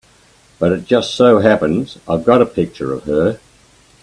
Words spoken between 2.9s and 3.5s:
of her.